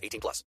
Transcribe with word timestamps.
18 0.00 0.20
plus. 0.20 0.44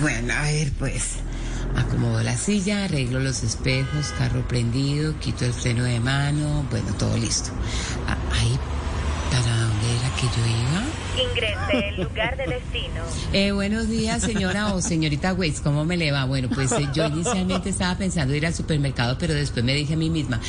Bueno, 0.00 0.32
a 0.34 0.42
ver, 0.42 0.72
pues. 0.78 1.16
Acomodo 1.76 2.22
la 2.22 2.36
silla, 2.36 2.84
arreglo 2.84 3.20
los 3.20 3.42
espejos, 3.42 4.12
carro 4.18 4.46
prendido, 4.46 5.18
quito 5.20 5.44
el 5.44 5.52
freno 5.52 5.84
de 5.84 6.00
mano, 6.00 6.66
bueno, 6.70 6.92
todo 6.98 7.16
listo. 7.16 7.50
Ah, 8.06 8.16
Ahí, 8.32 8.58
¿para 9.30 9.56
dónde 9.56 9.96
era 9.96 10.14
que 10.16 10.26
yo 10.26 10.46
iba? 10.46 11.00
Ingrese 11.30 11.88
el 11.88 12.02
lugar 12.02 12.36
de 12.36 12.46
destino. 12.46 13.02
Eh, 13.32 13.52
buenos 13.52 13.88
días, 13.88 14.22
señora 14.22 14.74
o 14.74 14.80
señorita 14.80 15.34
Waits, 15.34 15.60
¿cómo 15.60 15.84
me 15.84 15.96
le 15.96 16.12
va? 16.12 16.24
Bueno, 16.24 16.48
pues 16.48 16.72
eh, 16.72 16.88
yo 16.94 17.06
inicialmente 17.06 17.70
estaba 17.70 17.96
pensando 17.96 18.34
ir 18.34 18.46
al 18.46 18.54
supermercado, 18.54 19.16
pero 19.18 19.34
después 19.34 19.64
me 19.64 19.74
dije 19.74 19.94
a 19.94 19.96
mí 19.96 20.10
misma, 20.10 20.40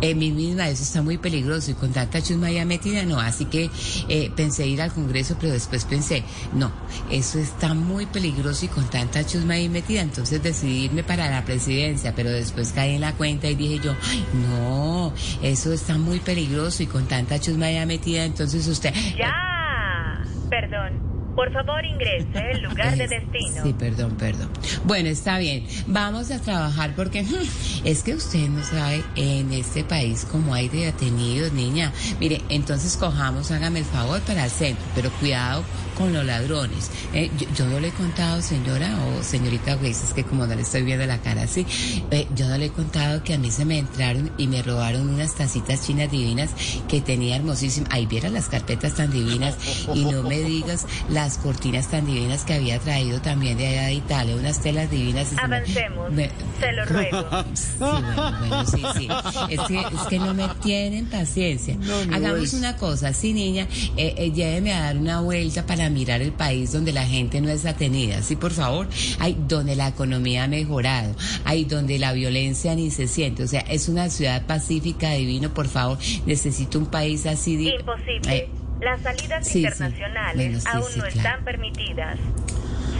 eh, 0.00 0.14
mí 0.14 0.30
misma, 0.30 0.68
eso 0.68 0.82
está 0.82 1.02
muy 1.02 1.18
peligroso 1.18 1.70
y 1.70 1.74
con 1.74 1.92
tanta 1.92 2.22
chusma 2.22 2.50
ya 2.50 2.64
metida, 2.64 3.04
no. 3.04 3.18
Así 3.18 3.46
que 3.46 3.70
eh, 4.08 4.30
pensé 4.36 4.66
ir 4.66 4.82
al 4.82 4.92
Congreso, 4.92 5.36
pero 5.40 5.52
después 5.52 5.84
pensé, 5.84 6.24
no, 6.54 6.70
eso 7.10 7.38
está 7.38 7.74
muy 7.74 8.06
peligroso 8.06 8.66
y 8.66 8.68
con 8.68 8.88
tanta 8.90 9.26
chusma 9.26 9.54
ahí 9.54 9.68
metida. 9.68 10.02
Entonces 10.02 10.42
decidí 10.42 10.84
irme 10.84 11.02
para 11.02 11.30
la 11.30 11.44
presidencia, 11.44 12.14
pero 12.14 12.30
después 12.30 12.72
caí 12.72 12.94
en 12.94 13.00
la 13.00 13.14
cuenta 13.14 13.48
y 13.48 13.54
dije 13.54 13.80
yo, 13.82 13.94
ay, 14.10 14.24
no, 14.48 15.12
eso 15.42 15.72
está 15.72 15.96
muy 15.98 16.20
peligroso 16.20 16.82
y 16.82 16.86
con 16.86 17.06
tanta 17.06 17.40
chusma 17.40 17.70
ya 17.70 17.86
metida. 17.86 18.27
Entonces 18.28 18.68
usted. 18.68 18.92
Ya. 19.16 20.22
Perdón. 20.50 21.17
Por 21.38 21.52
favor, 21.52 21.84
ingrese 21.84 22.50
el 22.52 22.62
lugar 22.62 22.96
de 22.96 23.04
Es- 23.04 23.10
destino. 23.10 23.62
Sí, 23.62 23.72
perdón, 23.72 24.16
perdón. 24.16 24.50
Bueno, 24.82 25.08
está 25.08 25.38
bien. 25.38 25.64
Vamos 25.86 26.32
a 26.32 26.40
trabajar 26.40 26.96
porque 26.96 27.24
es 27.84 28.02
que 28.02 28.14
usted 28.16 28.48
no 28.48 28.64
sabe 28.64 29.04
en 29.14 29.52
este 29.52 29.84
país 29.84 30.26
cómo 30.28 30.52
hay 30.52 30.68
de 30.68 30.86
detenidos, 30.86 31.52
niña. 31.52 31.92
Mire, 32.18 32.42
entonces 32.48 32.96
cojamos, 32.96 33.52
hágame 33.52 33.78
el 33.78 33.84
favor 33.84 34.20
para 34.22 34.46
el 34.46 34.50
centro, 34.50 34.84
pero 34.96 35.10
cuidado 35.20 35.62
con 35.96 36.12
los 36.12 36.24
ladrones. 36.24 36.90
Eh, 37.12 37.30
yo, 37.38 37.46
yo 37.54 37.66
no 37.66 37.78
le 37.78 37.88
he 37.88 37.92
contado, 37.92 38.40
señora 38.42 38.96
o 39.06 39.22
señorita 39.22 39.76
Weiss, 39.76 40.02
es 40.04 40.14
que 40.14 40.24
como 40.24 40.44
no 40.46 40.54
le 40.56 40.62
estoy 40.62 40.82
viendo 40.82 41.06
la 41.06 41.18
cara 41.18 41.42
así, 41.42 41.64
eh, 42.10 42.26
yo 42.36 42.48
no 42.48 42.56
le 42.58 42.66
he 42.66 42.70
contado 42.70 43.22
que 43.22 43.34
a 43.34 43.38
mí 43.38 43.50
se 43.52 43.64
me 43.64 43.78
entraron 43.78 44.30
y 44.38 44.46
me 44.48 44.60
robaron 44.62 45.08
unas 45.08 45.34
tacitas 45.36 45.84
chinas 45.86 46.10
divinas 46.10 46.50
que 46.88 47.00
tenía 47.00 47.36
hermosísimas. 47.36 47.90
Ahí 47.92 48.06
vieras 48.06 48.32
las 48.32 48.48
carpetas 48.48 48.94
tan 48.94 49.10
divinas 49.12 49.56
y 49.94 50.04
no 50.04 50.22
me 50.24 50.38
digas 50.40 50.86
las 51.10 51.27
cortinas 51.36 51.88
tan 51.90 52.06
divinas 52.06 52.44
que 52.44 52.54
había 52.54 52.78
traído 52.78 53.20
también 53.20 53.58
de 53.58 53.66
allá 53.66 53.82
de 53.88 53.94
Italia, 53.94 54.36
unas 54.36 54.62
telas 54.62 54.90
divinas. 54.90 55.32
Avancemos. 55.36 56.10
me- 56.12 56.30
Se 56.60 56.72
lo 56.72 56.84
ruego. 56.86 57.28
Sí, 57.54 57.74
bueno, 57.78 58.34
bueno, 58.40 58.66
sí, 58.66 58.82
sí. 58.96 59.08
Es 59.50 59.60
que, 59.68 59.78
es 59.80 60.02
que 60.08 60.18
no 60.18 60.32
me 60.34 60.48
tienen 60.62 61.06
paciencia. 61.06 61.76
Hagamos 62.12 62.52
una 62.54 62.76
cosa, 62.76 63.12
sí, 63.12 63.32
niña, 63.32 63.66
eh, 63.96 64.14
eh, 64.16 64.32
lléveme 64.32 64.72
a 64.72 64.80
dar 64.82 64.96
una 64.98 65.20
vuelta 65.20 65.66
para 65.66 65.90
mirar 65.90 66.22
el 66.22 66.32
país 66.32 66.72
donde 66.72 66.92
la 66.92 67.04
gente 67.06 67.40
no 67.40 67.48
es 67.50 67.66
atenida, 67.66 68.22
sí, 68.22 68.36
por 68.36 68.52
favor. 68.52 68.88
Ay, 69.18 69.36
donde 69.48 69.76
la 69.76 69.88
economía 69.88 70.44
ha 70.44 70.48
mejorado, 70.48 71.14
ay, 71.44 71.64
donde 71.64 71.98
la 71.98 72.12
violencia 72.12 72.74
ni 72.74 72.90
se 72.90 73.06
siente. 73.08 73.42
O 73.42 73.48
sea, 73.48 73.60
es 73.60 73.88
una 73.88 74.08
ciudad 74.10 74.46
pacífica, 74.46 75.12
divino, 75.12 75.52
por 75.52 75.68
favor. 75.68 75.98
Necesito 76.26 76.78
un 76.78 76.86
país 76.86 77.26
así. 77.26 77.68
Imposible. 77.68 78.36
Eh, 78.36 78.48
Las 78.80 79.00
salidas 79.02 79.44
sí, 79.46 79.52
sí. 79.52 79.58
internacionales 79.60 80.36
Bueno, 80.36 80.60
sí, 80.60 80.66
aún 80.70 80.84
sí, 80.84 80.98
no 80.98 81.04
claro. 81.04 81.16
están 81.18 81.44
permitidas. 81.44 82.18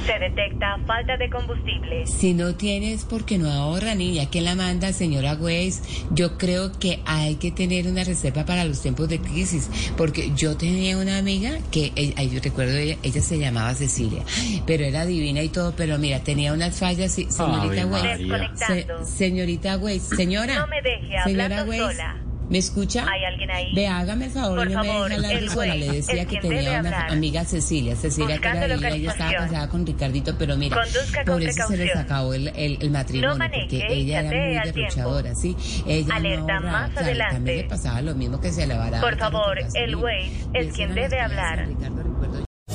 Se 0.07 0.19
detecta 0.19 0.79
falta 0.87 1.19
de 1.19 1.29
combustible. 1.29 2.07
Si 2.07 2.33
no 2.33 2.55
tienes 2.55 3.05
porque 3.05 3.37
no 3.37 3.51
ahorra, 3.53 3.95
niña, 3.95 4.25
¿quién 4.31 4.45
la 4.47 4.55
manda, 4.55 4.91
señora 4.95 5.35
Weiss? 5.35 5.83
Yo 6.11 6.39
creo 6.39 6.73
que 6.79 7.01
hay 7.05 7.35
que 7.35 7.51
tener 7.51 7.87
una 7.87 8.05
reserva 8.05 8.47
para 8.47 8.65
los 8.65 8.81
tiempos 8.81 9.11
de 9.11 9.19
crisis, 9.21 9.69
porque 9.99 10.33
yo 10.35 10.57
tenía 10.57 10.97
una 10.97 11.19
amiga 11.19 11.59
que, 11.71 11.93
eh, 11.95 12.15
yo 12.33 12.41
recuerdo, 12.41 12.75
ella, 12.79 12.97
ella 13.03 13.21
se 13.21 13.39
llamaba 13.39 13.75
Cecilia, 13.75 14.23
pero 14.67 14.85
era 14.85 15.05
divina 15.05 15.43
y 15.43 15.51
todo, 15.51 15.75
pero 15.77 15.99
mira, 15.99 16.21
tenía 16.21 16.55
unas 16.55 16.79
fallas, 16.79 17.13
señorita 17.13 17.87
Weiss. 17.87 18.59
Se- 18.67 18.87
señorita 19.05 19.77
Weiss, 19.77 20.05
señora. 20.05 20.55
No 20.59 20.67
me 20.69 20.81
deje 20.81 21.19
señora 21.23 21.45
hablando 21.45 21.71
Weiss, 21.71 21.83
sola. 21.83 22.17
¿Me 22.49 22.59
escucha? 22.59 23.05
¿Hay 23.11 23.25
alguien 23.25 23.51
ahí? 23.51 23.75
Ve, 23.75 23.87
hágame 23.87 24.25
el 24.27 24.31
favor, 24.31 24.57
Por 24.59 24.71
y 24.71 24.75
no 24.75 24.81
me 24.81 24.89
favor, 24.89 25.09
deje 25.11 25.17
hablar 25.17 25.33
el 25.43 25.51
sola. 25.51 25.75
Le 25.75 25.93
decía 25.93 26.25
que 26.25 26.39
tenía 26.39 26.81
una 26.81 27.07
amiga 27.09 27.45
Cecilia, 27.45 27.95
Cecilia 27.95 28.39
que 28.39 28.49
era 28.49 28.75
ella 28.89 29.11
estaba 29.11 29.33
casada 29.33 29.69
con 29.69 29.87
Ricardito, 29.87 30.35
pero 30.39 30.57
mira, 30.57 30.77
Conduzca 30.77 31.25
por 31.25 31.43
eso 31.43 31.53
se 31.69 31.77
les 31.77 31.87
precaución. 31.91 31.99
acabó 31.99 32.33
el, 32.35 32.49
el, 32.49 32.79
el 32.81 32.91
matrimonio, 32.91 33.29
No 33.31 33.37
maneje 33.37 33.67
porque 33.81 33.93
ella 33.93 34.21
era 34.21 34.31
muy 34.31 34.73
derrochadora, 34.73 35.35
¿sí? 35.35 35.57
Ella 35.87 36.15
Alerta 36.15 36.61
no 36.61 36.71
más 36.71 36.91
claro, 36.91 37.07
adelante. 37.07 37.35
también 37.35 37.57
le 37.59 37.65
pasaba 37.65 38.01
lo 38.03 38.15
mismo 38.15 38.41
que 38.41 38.51
se 38.53 38.67
le 38.67 38.75
varaba. 38.79 39.01
Por 39.03 39.19
favor, 39.19 39.59
el. 39.75 39.97
Waze 39.97 40.31
es 40.55 40.73
quien 40.75 40.95
debe 40.95 41.09
de 41.09 41.21
hablar. 41.21 41.67
Ricardo, 41.69 42.03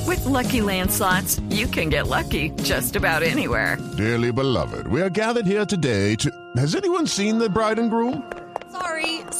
With 0.06 0.24
Lucky 0.26 0.60
Land 0.60 0.90
slots, 0.92 1.40
you 1.48 1.66
can 1.66 1.88
get 1.88 2.06
lucky 2.08 2.50
just 2.62 2.94
about 2.94 3.22
anywhere. 3.22 3.78
Dearly 3.96 4.30
beloved, 4.30 4.86
we 4.86 5.00
are 5.00 5.08
gathered 5.10 5.46
here 5.46 5.64
today 5.64 6.14
to. 6.16 6.30
Has 6.56 6.74
anyone 6.76 7.06
seen 7.06 7.38
the 7.38 7.48
bride 7.48 7.78
and 7.80 7.90
groom? 7.90 8.22